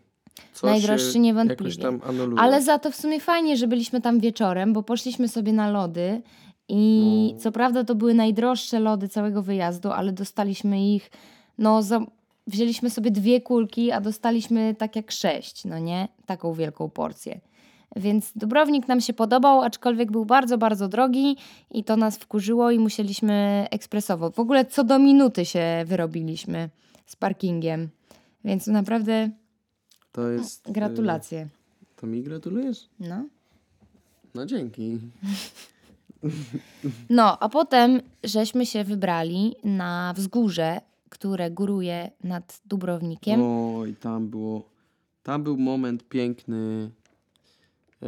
Co 0.53 0.67
Najdroższy 0.67 1.19
niewątpliwie. 1.19 1.99
Ale 2.37 2.63
za 2.63 2.79
to 2.79 2.91
w 2.91 2.97
sumie 2.97 3.21
fajnie, 3.21 3.57
że 3.57 3.67
byliśmy 3.67 4.01
tam 4.01 4.21
wieczorem, 4.21 4.73
bo 4.73 4.83
poszliśmy 4.83 5.29
sobie 5.29 5.53
na 5.53 5.71
lody 5.71 6.23
i 6.69 7.31
No. 7.35 7.41
co 7.41 7.53
prawda 7.53 7.85
to 7.85 7.95
były 7.95 8.15
najdroższe 8.15 8.81
lody 8.81 9.09
całego 9.09 9.43
wyjazdu, 9.43 9.91
ale 9.91 10.13
dostaliśmy 10.13 10.95
ich, 10.95 11.11
no 11.59 11.83
za, 11.83 12.01
wzięliśmy 12.49 12.91
sobie 12.91 13.11
dwie 13.11 13.41
kulki, 13.41 13.93
a 13.93 14.01
dostaliśmy 14.01 14.75
tak 14.75 14.97
jak 14.97 15.11
sześć, 15.13 15.65
no 15.65 15.79
nie? 15.79 16.09
Taką 16.27 16.55
wielką 16.55 16.91
porcję. 16.91 17.41
Więc 17.97 18.33
Dubrownik 18.37 18.89
nam 18.89 19.01
się 19.01 19.13
podobał, 19.13 19.63
aczkolwiek 19.63 20.13
był 20.13 20.25
bardzo, 20.25 20.59
bardzo 20.59 20.89
drogi 20.89 21.37
i 21.71 21.85
to 21.85 21.97
nas 21.97 22.19
wkurzyło 22.19 22.71
i 22.71 22.79
musieliśmy 22.79 23.67
ekspresowo. 23.71 24.31
W 24.31 24.39
ogóle 24.39 24.65
co 24.65 24.85
do 24.85 24.99
minuty 24.99 25.45
się 25.45 25.85
wyrobiliśmy 25.87 26.69
z 27.07 27.17
parkingiem. 27.17 27.89
Więc 28.45 28.67
naprawdę 28.67 29.31
To 30.13 30.29
jest... 30.29 30.69
y, 30.69 30.73
gratulacje. 30.73 31.49
To 31.97 32.07
mi 32.07 32.23
gratulujesz? 32.23 32.89
No. 33.01 33.25
No 34.35 34.47
dzięki. 34.47 34.99
No, 37.11 37.39
a 37.39 37.49
potem 37.49 38.01
żeśmy 38.25 38.67
się 38.67 38.85
wybrali 38.85 39.55
na 39.65 40.15
wzgórze, 40.17 40.81
które 41.11 41.51
góruje 41.51 42.11
nad 42.25 42.61
Dubrownikiem. 42.65 43.41
Oj, 43.43 43.95
tam 43.95 44.29
było... 44.29 44.69
Tam 45.23 45.43
był 45.43 45.57
moment 45.57 46.09
piękny. 46.09 46.91
E, 48.03 48.07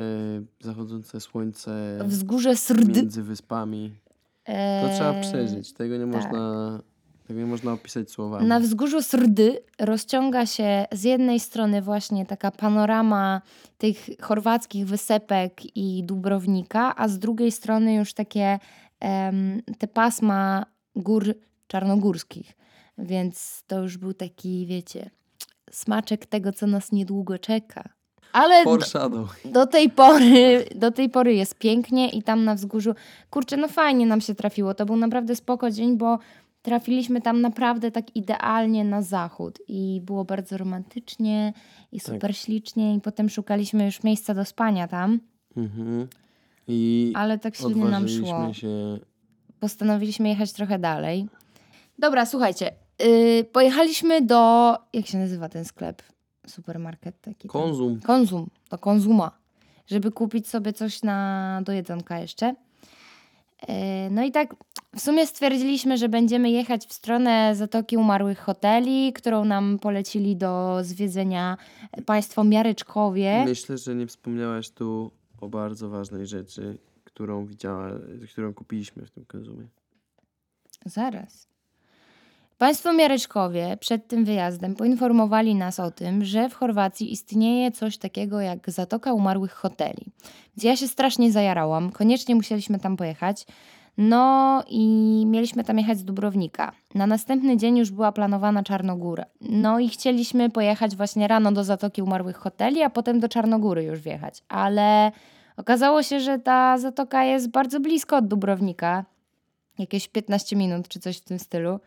zachodzące 0.61 1.21
słońce 1.21 1.99
Wzgórze 2.05 2.57
Srd. 2.57 3.01
między 3.01 3.23
wyspami. 3.23 3.93
To 4.45 4.53
e, 4.53 4.95
trzeba 4.97 5.21
przeżyć. 5.21 5.73
Tego 5.73 5.97
nie 5.97 6.13
tak. 6.13 6.23
można... 6.23 6.81
Tego 7.27 7.41
nie 7.41 7.47
można 7.47 7.73
opisać 7.73 8.11
słowami. 8.11 8.47
Na 8.47 8.61
wzgórzu 8.61 9.03
Srdy 9.03 9.59
rozciąga 9.79 10.47
się 10.47 10.85
z 10.93 11.03
jednej 11.03 11.41
strony 11.41 11.83
właśnie 11.83 12.27
taka 12.27 12.51
panorama 12.51 13.43
tych 13.79 13.97
chorwackich 14.21 14.87
wysepek 14.87 15.77
i 15.77 16.05
Dubrownika, 16.05 16.97
a 16.97 17.09
z 17.09 17.19
drugiej 17.19 17.53
strony 17.53 17.95
już 17.95 18.15
takie 18.15 18.59
em, 19.01 19.63
te 19.79 19.89
pasma 19.89 20.67
gór 20.97 21.35
czarnogórskich. 21.67 22.53
Więc 23.03 23.63
to 23.67 23.83
już 23.83 23.97
był 23.99 24.15
taki, 24.15 24.67
wiecie, 24.67 25.11
smaczek 25.71 26.27
tego, 26.27 26.53
co 26.53 26.67
nas 26.67 26.93
niedługo 26.93 27.39
czeka. 27.39 27.89
Ale 28.33 28.65
do, 28.65 29.29
do 29.45 29.67
tej 29.67 29.91
pory, 29.91 30.65
do 30.75 30.91
tej 30.91 31.09
pory 31.11 31.35
jest 31.35 31.59
pięknie 31.59 32.09
i 32.11 32.23
tam 32.23 32.45
na 32.45 32.55
wzgórzu, 32.55 32.95
kurczę, 33.31 33.57
no 33.57 33.69
fajnie 33.69 34.07
nam 34.07 34.21
się 34.21 34.35
trafiło. 34.35 34.75
To 34.75 34.87
był 34.87 34.97
naprawdę 34.97 35.37
spoko 35.37 35.71
dzień, 35.71 35.97
bo 35.97 36.19
trafiliśmy 36.63 37.21
tam 37.21 37.41
naprawdę 37.41 37.91
tak 37.91 38.17
idealnie 38.17 38.85
na 38.85 39.03
zachód 39.03 39.59
i 39.69 40.01
było 40.05 40.25
bardzo 40.25 40.57
romantycznie 40.59 41.53
i 41.93 42.01
Tak. 42.01 42.15
super 42.15 42.37
ślicznie 42.37 42.95
i 42.95 43.01
potem 43.01 43.29
szukaliśmy 43.29 43.85
już 43.85 44.03
miejsca 44.03 44.35
do 44.35 44.45
spania 44.45 44.89
tam, 44.89 45.21
Mhm. 45.57 46.09
I 46.69 47.13
ale 47.17 47.39
tak 47.39 47.57
średnio 47.57 47.89
nam 47.89 48.09
szło. 48.09 48.53
się... 48.55 48.99
Postanowiliśmy 49.61 50.29
jechać 50.29 50.53
trochę 50.53 50.79
dalej. 50.79 51.27
Dobra, 51.99 52.27
słuchajcie, 52.27 52.71
yy, 53.05 53.45
pojechaliśmy 53.45 54.23
do, 54.23 54.77
jak 54.93 55.07
się 55.07 55.19
nazywa 55.19 55.49
ten 55.49 55.65
sklep? 55.65 56.03
Supermarket 56.47 57.21
taki. 57.21 57.49
tam. 57.99 58.07
Konzum. 58.07 58.47
Do 58.71 58.79
konzuma, 58.79 59.31
żeby 59.87 60.11
kupić 60.11 60.49
sobie 60.49 60.73
coś 60.73 61.03
na, 61.03 61.61
do 61.65 61.73
jedzonka 61.73 62.19
jeszcze. 62.19 62.55
E, 63.69 64.11
No 64.11 64.25
i 64.25 64.33
tak 64.33 64.55
w 64.97 65.01
sumie 65.01 65.27
stwierdziliśmy, 65.27 65.99
że 65.99 66.09
będziemy 66.09 66.51
jechać 66.51 66.87
w 66.87 66.93
stronę 66.93 67.57
Zatoki 67.57 67.97
Umarłych 67.97 68.39
Hoteli, 68.39 69.13
którą 69.13 69.45
nam 69.45 69.79
polecili 69.79 70.37
do 70.37 70.79
zwiedzenia 70.83 71.57
państwo 72.07 72.45
Miaryczkowie. 72.45 73.45
Myślę, 73.45 73.79
że 73.79 73.95
nie 73.95 74.07
wspomniałaś 74.07 74.71
tu 74.71 75.11
o 75.41 75.49
bardzo 75.49 75.89
ważnej 75.89 76.27
rzeczy, 76.27 76.79
którą 77.05 77.47
widziała, 77.47 77.91
którą 78.33 78.55
kupiliśmy 78.55 79.07
w 79.07 79.11
tym 79.11 79.25
konzumie. 79.25 79.67
Zaraz. 80.85 81.47
Państwo 82.61 82.93
Miaryczkowie 82.93 83.77
przed 83.81 84.09
tym 84.09 84.25
wyjazdem 84.25 84.75
poinformowali 84.75 85.55
nas 85.55 85.81
o 85.81 85.91
tym, 85.91 86.25
że 86.25 86.49
w 86.49 86.55
Chorwacji 86.55 87.13
istnieje 87.13 87.71
coś 87.71 87.99
takiego 87.99 88.41
jak 88.41 88.71
Zatoka 88.71 89.13
Umarłych 89.13 89.53
Hoteli. 89.53 90.07
Więc 90.57 90.63
ja 90.63 90.77
się 90.77 90.89
strasznie 90.89 91.33
zajarałam, 91.33 91.93
koniecznie 91.93 92.35
musieliśmy 92.35 92.79
tam 92.79 92.97
pojechać. 92.97 93.47
No 93.99 94.63
i 94.69 94.87
mieliśmy 95.27 95.65
tam 95.65 95.79
jechać 95.79 95.99
z 95.99 96.05
Dubrownika. 96.05 96.73
Na 96.95 97.07
następny 97.07 97.57
dzień 97.57 97.79
już 97.79 97.91
była 97.91 98.13
planowana 98.13 98.63
Czarnogóra. 98.63 99.25
No 99.41 99.79
i 99.79 99.89
chcieliśmy 99.89 100.51
pojechać 100.51 100.97
właśnie 100.97 101.29
rano 101.29 101.53
do 101.53 101.65
Zatoki 101.65 102.03
Umarłych 102.03 102.37
Hoteli, 102.37 102.83
a 102.83 102.91
potem 102.91 103.21
do 103.21 103.29
Czarnogóry 103.29 103.85
już 103.85 104.01
wjechać. 104.01 104.43
Ale 104.49 105.13
okazało 105.57 106.03
się, 106.03 106.21
że 106.21 106.39
ta 106.39 106.79
zatoka 106.79 107.25
jest 107.25 107.51
bardzo 107.51 107.81
blisko 107.81 108.17
od 108.17 108.29
Dubrownika. 108.29 109.05
Jakieś 109.79 110.09
15 110.09 110.57
minut 110.57 110.89
czy 110.89 111.01
coś 111.01 111.19
w 111.19 111.25
tym 111.25 111.39
stylu. 111.39 111.81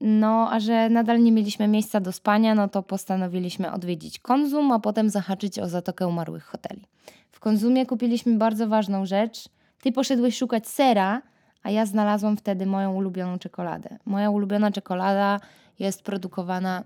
No, 0.00 0.48
a 0.50 0.60
że 0.60 0.88
nadal 0.88 1.22
nie 1.22 1.32
mieliśmy 1.32 1.68
miejsca 1.68 2.00
do 2.00 2.12
spania, 2.12 2.54
no 2.54 2.68
to 2.68 2.82
postanowiliśmy 2.82 3.72
odwiedzić 3.72 4.18
Konzum, 4.18 4.72
a 4.72 4.78
potem 4.78 5.10
zahaczyć 5.10 5.58
o 5.58 5.68
Zatokę 5.68 6.06
Umarłych 6.06 6.44
Hoteli. 6.44 6.82
W 7.32 7.40
Konzumie 7.40 7.86
kupiliśmy 7.86 8.36
bardzo 8.36 8.68
ważną 8.68 9.06
rzecz. 9.06 9.48
Ty 9.80 9.92
poszedłeś 9.92 10.36
szukać 10.38 10.68
sera, 10.68 11.22
a 11.62 11.70
ja 11.70 11.86
znalazłam 11.86 12.36
wtedy 12.36 12.66
moją 12.66 12.94
ulubioną 12.94 13.38
czekoladę. 13.38 13.98
Moja 14.04 14.30
ulubiona 14.30 14.72
czekolada 14.72 15.40
jest 15.78 16.02
produkowana... 16.02 16.84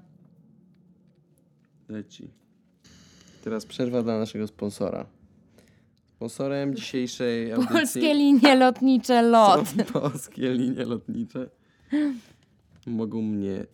Leci. 1.88 2.31
Teraz 3.45 3.66
przerwa 3.66 4.02
dla 4.02 4.19
naszego 4.19 4.47
sponsora. 4.47 5.07
Sponsorem 6.07 6.75
dzisiejszej 6.75 7.52
audycji 7.52 7.76
Polskie 7.76 8.14
linie 8.14 8.54
lotnicze 8.57 9.23
LOT. 9.23 9.69
są 9.69 9.85
polskie 10.00 10.52
linie 10.52 10.85
lotnicze. 10.85 11.50
Mogą 12.86 13.22
mnie 13.22 13.66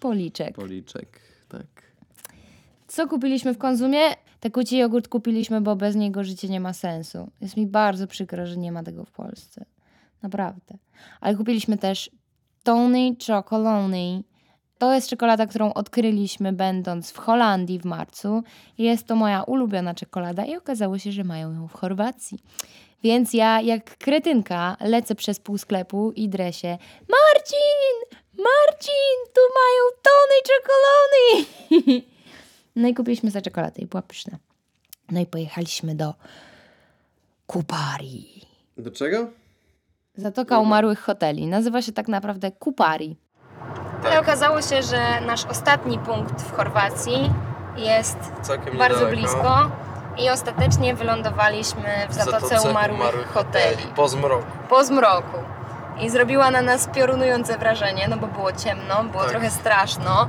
Policzek. 0.00 0.56
w 0.56 0.60
policzek. 0.60 1.20
Tak. 1.48 1.66
Co 2.88 3.08
kupiliśmy 3.08 3.54
w 3.54 3.58
Konzumie? 3.58 4.00
Te 4.40 4.50
kuci 4.50 4.78
jogurt 4.78 5.08
kupiliśmy, 5.08 5.60
bo 5.60 5.76
bez 5.76 5.96
niego 5.96 6.24
życie 6.24 6.48
nie 6.48 6.60
ma 6.60 6.72
sensu. 6.72 7.30
Jest 7.40 7.56
mi 7.56 7.66
bardzo 7.66 8.06
przykro, 8.06 8.46
że 8.46 8.56
nie 8.56 8.72
ma 8.72 8.82
tego 8.82 9.04
w 9.04 9.10
Polsce. 9.10 9.64
Naprawdę. 10.22 10.78
Ale 11.20 11.36
kupiliśmy 11.36 11.78
też 11.78 12.10
Tony 12.62 13.16
Chocolony 13.26 14.22
To 14.78 14.94
jest 14.94 15.08
czekolada, 15.08 15.46
którą 15.46 15.72
odkryliśmy 15.72 16.52
będąc 16.52 17.10
w 17.10 17.18
Holandii 17.18 17.78
w 17.78 17.84
marcu. 17.84 18.42
Jest 18.78 19.06
to 19.06 19.16
moja 19.16 19.42
ulubiona 19.42 19.94
czekolada 19.94 20.44
i 20.44 20.56
okazało 20.56 20.98
się, 20.98 21.12
że 21.12 21.24
mają 21.24 21.52
ją 21.52 21.68
w 21.68 21.72
Chorwacji. 21.72 22.38
Więc 23.04 23.34
ja 23.34 23.60
jak 23.60 23.98
kretynka 23.98 24.76
lecę 24.80 25.14
przez 25.14 25.40
pół 25.40 25.58
sklepu 25.58 26.12
i 26.16 26.28
dresie 26.28 26.78
Marcin! 27.08 28.18
Marcin! 28.32 29.16
Tu 29.34 29.40
mają 29.54 29.82
tony 30.02 30.36
czekolady! 30.46 32.04
No 32.76 32.88
i 32.88 32.94
kupiliśmy 32.94 33.30
za 33.30 33.40
czekoladę 33.40 33.82
i 33.82 33.86
była 33.86 34.02
pyszna. 34.02 34.38
No 35.10 35.20
i 35.20 35.26
pojechaliśmy 35.26 35.94
do 35.94 36.14
Kupari. 37.46 38.40
Do 38.76 38.90
czego? 38.90 39.30
Zatoka 40.16 40.58
Umarłych 40.58 41.00
Hoteli. 41.00 41.46
Nazywa 41.46 41.82
się 41.82 41.92
tak 41.92 42.08
naprawdę 42.08 42.52
Kupari. 42.52 43.16
I 44.14 44.18
okazało 44.18 44.62
się, 44.62 44.82
że 44.82 45.20
nasz 45.26 45.44
ostatni 45.44 45.98
punkt 45.98 46.42
w 46.42 46.52
Chorwacji 46.52 47.30
jest 47.76 48.18
Całkiem 48.42 48.78
bardzo 48.78 49.06
blisko 49.06 49.70
i 50.18 50.30
ostatecznie 50.30 50.94
wylądowaliśmy 50.94 51.82
w 52.08 52.14
Zatoce, 52.14 52.70
Umarłych, 52.70 53.26
Hoteli. 53.34 53.82
Po 53.96 54.08
zmroku. 54.08 54.44
Po 54.68 54.84
zmroku. 54.84 55.38
I 56.00 56.10
zrobiła 56.10 56.50
na 56.50 56.62
nas 56.62 56.88
piorunujące 56.94 57.58
wrażenie, 57.58 58.08
no 58.08 58.16
bo 58.16 58.26
było 58.26 58.52
ciemno, 58.52 59.04
było 59.04 59.22
Tak. 59.22 59.30
trochę 59.32 59.50
straszno. 59.50 60.28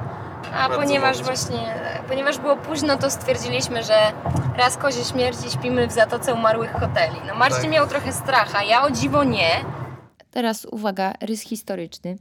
A 0.54 0.58
Bardzo 0.58 0.76
ponieważ 0.82 1.24
właśnie, 1.24 1.76
ponieważ 2.08 2.38
było 2.38 2.56
późno, 2.58 2.98
to 2.98 3.10
stwierdziliśmy, 3.12 3.84
że 3.84 3.98
raz 4.58 4.78
kozie 4.78 5.04
śmierci 5.04 5.52
śpimy 5.52 5.88
w 5.88 5.92
Zatoce 5.92 6.34
Umarłych 6.34 6.72
Hoteli. 6.72 7.16
No 7.28 7.36
Marcin 7.36 7.62
Tak. 7.62 7.72
miał 7.72 7.88
trochę 7.88 8.12
stracha, 8.14 8.64
ja 8.64 8.84
o 8.84 8.92
dziwo 8.92 9.24
nie. 9.24 9.50
Teraz 10.32 10.66
uwaga, 10.66 11.14
rys 11.22 11.42
historyczny. 11.42 12.16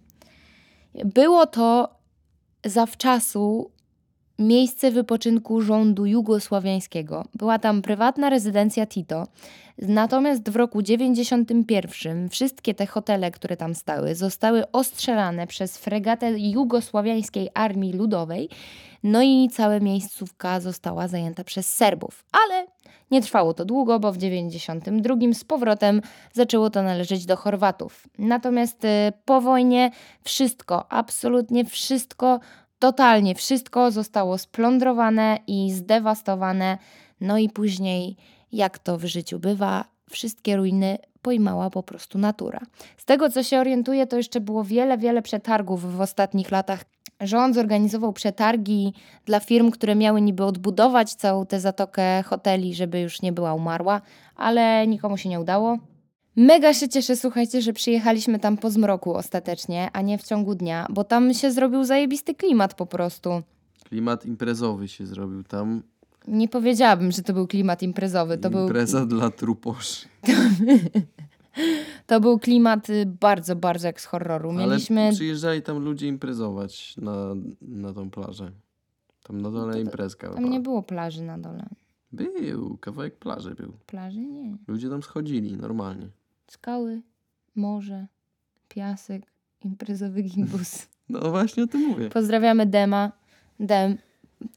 Było 1.05 1.47
to 1.47 1.89
zawczasu 2.65 3.71
miejsce 4.39 4.91
wypoczynku 4.91 5.61
rządu 5.61 6.07
jugosławiańskiego. 6.07 7.25
Była 7.35 7.59
tam 7.59 7.83
prywatna 7.83 8.31
rezydencja 8.31 8.87
Tito. 8.87 9.27
Natomiast 9.79 10.51
w 10.51 10.57
roku 10.57 10.83
91 10.83 12.29
wszystkie 12.29 12.75
te 12.75 12.87
hotele, 12.87 13.31
które 13.31 13.57
tam 13.57 13.75
stały, 13.75 14.15
zostały 14.15 14.71
ostrzelane 14.71 15.47
przez 15.47 15.79
fregatę 15.79 16.39
jugosławiańskiej 16.39 17.49
Armii 17.55 17.93
Ludowej. 17.93 18.49
No 19.03 19.23
i 19.23 19.49
cała 19.53 19.81
miejscówka 19.81 20.61
została 20.61 21.09
zajęta 21.09 21.45
przez 21.45 21.73
Serbów. 21.73 22.25
Ale 22.33 22.67
nie 23.11 23.23
trwało 23.23 23.55
to 23.55 23.65
długo, 23.65 24.01
bo 24.01 24.13
w 24.13 24.19
92 24.19 25.15
z 25.33 25.45
powrotem 25.45 26.01
zaczęło 26.33 26.71
to 26.71 26.83
należeć 26.83 27.27
do 27.27 27.37
Chorwatów. 27.37 28.09
Natomiast 28.19 28.85
y, 28.85 28.89
po 29.25 29.41
wojnie 29.41 29.91
wszystko, 30.25 30.93
absolutnie 30.93 31.65
wszystko, 31.65 32.41
totalnie 32.85 33.35
wszystko 33.35 33.91
zostało 33.91 34.39
splądrowane 34.39 35.39
i 35.47 35.73
zdewastowane. 35.73 36.79
No 37.21 37.39
i 37.39 37.49
później, 37.49 38.17
jak 38.53 38.79
to 38.79 38.99
w 38.99 39.05
życiu 39.05 39.39
bywa, 39.39 39.85
wszystkie 40.11 40.57
ruiny 40.57 40.99
pojmała 41.23 41.71
po 41.71 41.83
prostu 41.83 42.19
natura. 42.19 42.61
Z 42.97 43.05
tego, 43.05 43.31
co 43.31 43.43
się 43.43 43.61
orientuję, 43.61 44.07
to 44.07 44.17
jeszcze 44.17 44.41
było 44.41 44.65
wiele, 44.65 44.99
wiele 44.99 45.23
przetargów 45.23 45.97
w 45.97 46.01
ostatnich 46.01 46.51
latach. 46.51 46.85
Rząd 47.21 47.55
zorganizował 47.55 48.13
przetargi 48.13 48.93
dla 49.25 49.41
firm, 49.41 49.71
które 49.71 49.95
miały 49.95 50.21
niby 50.21 50.45
odbudować 50.45 51.15
całą 51.15 51.47
tę 51.47 51.61
zatokę 51.61 52.23
hoteli, 52.23 52.75
żeby 52.75 53.01
już 53.01 53.23
nie 53.23 53.33
była 53.33 53.55
umarła, 53.55 54.01
ale 54.37 54.87
nikomu 54.87 55.17
się 55.17 55.29
nie 55.29 55.41
udało. 55.41 55.79
Mega 56.37 56.75
się 56.75 56.89
cieszę, 56.89 57.17
słuchajcie, 57.17 57.63
że 57.63 57.73
przyjechaliśmy 57.73 58.39
tam 58.39 58.57
po 58.57 58.71
zmroku 58.71 59.15
ostatecznie, 59.15 59.91
a 59.93 60.01
nie 60.03 60.19
w 60.19 60.23
ciągu 60.23 60.55
dnia, 60.55 60.87
bo 60.91 61.05
tam 61.05 61.35
się 61.35 61.53
zrobił 61.53 61.85
zajebisty 61.85 62.35
klimat 62.35 62.75
po 62.75 62.87
prostu. 62.87 63.43
Klimat 63.85 64.27
imprezowy 64.27 64.89
się 64.89 65.07
zrobił 65.07 65.43
tam. 65.45 65.83
Nie 66.29 66.49
powiedziałabym, 66.49 67.13
że 67.13 67.23
to 67.23 67.33
był 67.33 67.47
klimat 67.47 67.83
imprezowy. 67.83 68.39
To 68.39 68.51
był, 68.51 68.63
Impreza 68.63 69.07
dla 69.07 69.31
truposzy. 69.31 70.09
to 72.07 72.21
był 72.21 72.39
klimat 72.39 72.91
y, 72.91 73.07
bardzo, 73.21 73.57
bardzo 73.57 73.87
jak 73.87 74.01
z 74.01 74.05
horroru. 74.05 74.53
Mieliśmy. 74.53 75.01
Ale 75.01 75.13
przyjeżdżali 75.13 75.63
tam 75.63 75.79
ludzie 75.79 76.07
imprezować 76.09 76.97
na, 76.97 77.35
na 77.63 77.93
tą 77.93 78.11
plażę. 78.11 78.53
Tam 79.23 79.41
na 79.41 79.51
dole 79.51 79.73
to- 79.73 79.79
imprezka 79.79 80.27
Tam 80.29 80.37
była. 80.37 80.49
nie 80.51 80.61
było 80.61 80.83
plaży 80.83 81.23
na 81.23 81.39
dole. 81.39 81.67
Był, 82.13 82.79
kawałek 82.81 83.19
plaży 83.19 83.55
był. 83.55 83.73
Plaży 83.87 84.21
nie. 84.21 84.57
Ludzie 84.69 84.89
tam 84.91 85.03
schodzili 85.03 85.57
normalnie. 85.57 86.09
Skały, 86.47 87.03
morze, 87.55 88.07
piasek, 88.69 89.23
imprezowy 89.65 90.23
gimbus. 90.23 90.79
No 91.09 91.31
właśnie 91.31 91.63
o 91.63 91.67
tym 91.67 91.81
mówię. 91.81 92.09
Pozdrawiamy 92.11 92.67
Dema. 92.67 93.13
Dem, 93.61 93.99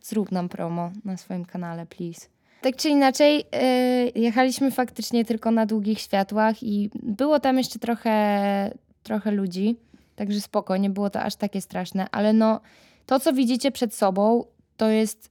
zrób 0.02 0.32
nam 0.32 0.50
promo 0.50 0.91
na 1.06 1.17
swoim 1.17 1.45
kanale, 1.45 1.86
please. 1.86 2.28
Tak 2.62 2.76
czy 2.76 2.89
inaczej, 2.89 3.38
yy, 3.38 4.21
jechaliśmy 4.21 4.71
faktycznie 4.71 5.26
tylko 5.26 5.52
na 5.52 5.65
długich 5.65 6.00
światłach 6.00 6.63
i 6.63 6.89
było 7.04 7.39
tam 7.39 7.58
jeszcze 7.58 7.80
trochę, 7.80 8.71
trochę 9.04 9.32
ludzi, 9.32 9.76
także 10.15 10.41
spoko, 10.41 10.78
nie 10.78 10.89
było 10.89 11.10
to 11.10 11.21
aż 11.21 11.36
takie 11.36 11.62
straszne, 11.62 12.08
ale 12.12 12.34
no, 12.34 12.62
to 13.06 13.19
co 13.19 13.34
widzicie 13.34 13.71
przed 13.71 13.95
sobą, 13.95 14.43
to 14.78 14.89
jest 14.89 15.30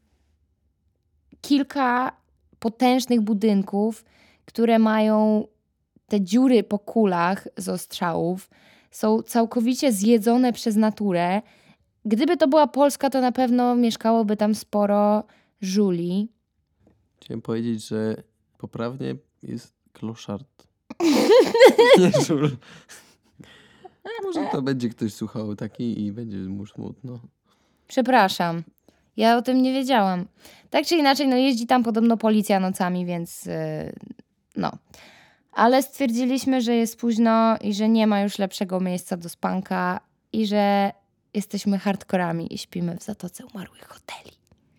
kilka 1.40 2.12
potężnych 2.59 3.21
budynków, 3.21 4.05
które 4.45 4.79
mają 4.79 5.47
te 6.09 6.21
dziury 6.21 6.62
po 6.62 6.79
kulach 6.79 7.49
z 7.57 7.69
ostrzałów, 7.69 8.51
są 8.90 9.23
całkowicie 9.23 9.92
zjedzone 9.92 10.53
przez 10.53 10.77
naturę. 10.77 11.42
Gdyby 12.05 12.37
to 12.37 12.49
była 12.49 12.66
Polska, 12.66 13.11
to 13.11 13.21
na 13.21 13.33
pewno 13.33 13.77
mieszkałoby 13.77 14.37
tam 14.37 14.55
sporo 14.55 15.25
żuli. 15.61 16.29
Chciałem 17.21 17.42
powiedzieć, 17.42 17.88
że 17.88 18.23
poprawnie 18.59 19.16
jest 19.42 19.75
kloszard. 19.92 20.66
Nie 21.99 22.25
żul. 22.25 22.51
Może 24.23 24.49
to 24.53 24.62
będzie 24.62 24.88
ktoś 24.88 25.14
słuchał 25.14 25.57
taki 25.57 26.05
i 26.05 26.12
będzie 26.12 26.37
mu 26.37 26.66
smutno. 26.66 27.21
Przepraszam, 27.88 28.62
ja 29.16 29.37
o 29.37 29.42
tym 29.42 29.62
nie 29.62 29.73
wiedziałam. 29.73 30.27
Tak 30.71 30.87
czy 30.87 30.97
inaczej, 30.97 31.29
no 31.29 31.37
jeździ 31.37 31.66
tam 31.66 31.83
podobno 31.83 32.16
policja 32.16 32.61
nocami, 32.61 33.07
więc 33.07 33.45
yy, 33.45 33.53
no. 34.57 34.73
Ale 35.57 35.83
stwierdziliśmy, 35.83 36.61
że 36.61 36.75
jest 36.75 36.97
późno 36.99 37.57
i 37.61 37.75
że 37.75 37.88
nie 37.88 38.07
ma 38.07 38.21
już 38.21 38.38
lepszego 38.38 38.81
miejsca 38.81 39.16
do 39.16 39.29
spanka 39.29 40.01
i 40.33 40.47
że 40.47 40.92
jesteśmy 41.35 41.79
hardkorami 41.79 42.55
i 42.55 42.59
śpimy 42.59 42.97
w 42.97 43.03
Zatoce 43.03 43.45
Umarłych 43.47 43.88
Hoteli. 43.88 44.37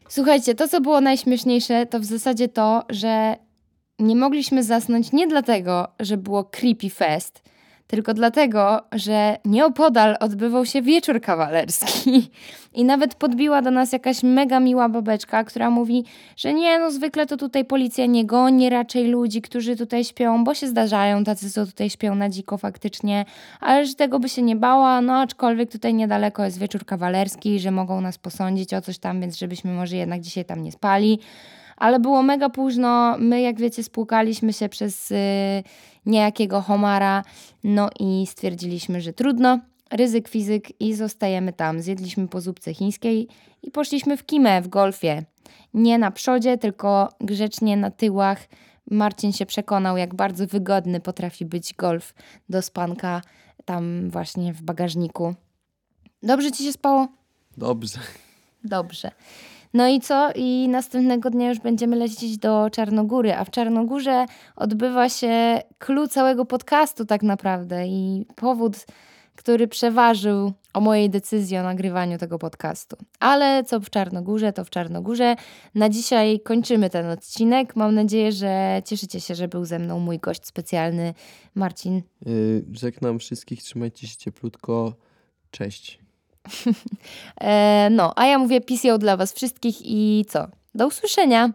Słuchajcie, 0.10 0.56
to 0.56 0.68
co 0.68 0.82
było 0.82 1.02
najśmieszniejsze, 1.02 1.86
to 1.86 2.00
w 2.00 2.06
zasadzie 2.06 2.48
to, 2.48 2.84
że 2.90 3.36
nie 4.00 4.16
mogliśmy 4.16 4.64
zasnąć 4.64 5.12
nie 5.12 5.28
dlatego, 5.28 5.88
że 6.00 6.18
było 6.18 6.44
creepy 6.44 6.90
fest, 6.90 7.47
tylko 7.88 8.14
dlatego, 8.14 8.82
że 8.92 9.38
nieopodal 9.46 10.18
odbywał 10.20 10.66
się 10.66 10.82
wieczór 10.82 11.22
kawalerski. 11.22 12.32
I 12.74 12.84
nawet 12.84 13.16
podbiła 13.16 13.62
do 13.62 13.72
nas 13.72 13.92
jakaś 13.92 14.24
mega 14.24 14.60
miła 14.60 14.90
babeczka, 14.90 15.44
która 15.44 15.70
mówi, 15.70 16.06
że 16.36 16.54
nie, 16.54 16.80
no 16.80 16.92
zwykle 16.92 17.26
to 17.26 17.38
tutaj 17.38 17.66
policja 17.66 18.06
nie 18.06 18.26
goni 18.26 18.70
raczej 18.70 19.08
ludzi, 19.08 19.42
którzy 19.42 19.76
tutaj 19.76 20.04
śpią, 20.04 20.44
bo 20.44 20.54
się 20.54 20.68
zdarzają 20.68 21.24
tacy, 21.24 21.52
co 21.52 21.66
tutaj 21.66 21.90
śpią 21.90 22.16
na 22.16 22.30
dziko 22.30 22.58
faktycznie, 22.58 23.26
ale 23.60 23.86
że 23.86 23.94
tego 23.94 24.20
by 24.20 24.30
się 24.30 24.42
nie 24.42 24.56
bała, 24.56 25.02
no 25.02 25.14
aczkolwiek 25.20 25.72
tutaj 25.72 25.94
niedaleko 25.94 26.46
jest 26.46 26.60
wieczór 26.60 26.86
kawalerski, 26.86 27.60
że 27.60 27.72
mogą 27.72 28.02
nas 28.02 28.18
posądzić 28.18 28.74
o 28.74 28.82
coś 28.82 28.98
tam, 28.98 29.22
więc 29.22 29.38
żebyśmy 29.38 29.74
może 29.74 29.96
jednak 29.96 30.22
dzisiaj 30.22 30.46
tam 30.46 30.64
nie 30.64 30.72
spali. 30.72 31.20
Ale 31.78 32.00
było 32.00 32.24
mega 32.24 32.50
późno, 32.50 33.16
my 33.20 33.42
jak 33.42 33.60
wiecie 33.60 33.84
spłukaliśmy 33.84 34.54
się 34.54 34.70
przez 34.70 35.12
y, 35.12 35.16
niejakiego 36.06 36.62
homara, 36.62 37.24
no 37.64 37.90
i 38.00 38.28
stwierdziliśmy, 38.28 39.02
że 39.02 39.14
trudno, 39.14 39.60
ryzyk 39.92 40.28
fizyk 40.28 40.82
i 40.82 40.94
zostajemy 40.94 41.54
tam. 41.54 41.82
Zjedliśmy 41.82 42.28
po 42.28 42.42
zupce 42.42 42.74
chińskiej 42.74 43.28
i 43.64 43.72
poszliśmy 43.72 44.18
w 44.18 44.26
kimę 44.26 44.62
w 44.62 44.68
golfie. 44.68 45.24
Nie 45.74 45.98
na 45.98 46.12
przodzie, 46.12 46.58
tylko 46.58 47.10
grzecznie 47.22 47.78
na 47.78 47.92
tyłach. 47.92 48.48
Marcin 48.92 49.34
się 49.34 49.46
przekonał, 49.46 49.98
jak 49.98 50.16
bardzo 50.16 50.48
wygodny 50.48 51.00
potrafi 51.00 51.46
być 51.46 51.74
golf 51.74 52.14
do 52.50 52.62
spanka 52.62 53.22
tam 53.66 54.10
właśnie 54.10 54.54
w 54.54 54.62
bagażniku. 54.62 55.36
Dobrze 56.24 56.52
ci 56.52 56.64
się 56.64 56.74
spało? 56.74 57.08
Dobrze. 57.58 58.00
Dobrze. 58.64 59.12
No 59.78 59.88
i 59.88 60.00
co? 60.00 60.30
I 60.36 60.70
następnego 60.70 61.30
dnia 61.30 61.50
już 61.50 61.60
będziemy 61.60 61.96
lecieć 61.96 62.38
do 62.38 62.70
Czarnogóry, 62.70 63.34
a 63.34 63.44
w 63.44 63.50
Czarnogórze 63.50 64.26
odbywa 64.56 65.10
się 65.10 65.62
clue 65.80 66.08
całego 66.08 66.46
podcastu 66.46 67.06
tak 67.06 67.24
naprawdę 67.24 67.88
i 67.88 68.26
powód, 68.36 68.86
który 69.36 69.68
przeważył 69.68 70.54
o 70.74 70.82
mojej 70.82 71.10
decyzji 71.10 71.58
o 71.58 71.64
nagrywaniu 71.64 72.18
tego 72.18 72.40
podcastu. 72.40 72.96
Ale 73.20 73.64
co 73.64 73.80
w 73.80 73.90
Czarnogórze, 73.90 74.54
to 74.54 74.66
w 74.66 74.70
Czarnogórze. 74.70 75.36
Na 75.76 75.90
dzisiaj 75.90 76.40
kończymy 76.40 76.90
ten 76.90 77.06
odcinek. 77.06 77.76
Mam 77.76 77.96
nadzieję, 77.96 78.32
że 78.32 78.82
cieszycie 78.86 79.22
się, 79.22 79.36
że 79.36 79.48
był 79.48 79.66
ze 79.66 79.80
mną 79.80 80.00
mój 80.00 80.20
gość 80.20 80.46
specjalny 80.46 81.14
Marcin. 81.56 82.02
Yy, 82.26 82.66
żegnam 82.72 83.20
wszystkich, 83.20 83.64
trzymajcie 83.64 84.08
się 84.08 84.18
cieplutko. 84.18 84.94
Cześć. 85.52 86.07
E, 87.42 87.90
no, 87.92 88.14
a 88.16 88.26
ja 88.26 88.40
mówię 88.40 88.62
PCO 88.62 88.98
dla 88.98 89.18
Was 89.18 89.34
wszystkich 89.34 89.76
i 89.82 90.26
co? 90.30 90.48
Do 90.76 90.88
usłyszenia! 90.88 91.54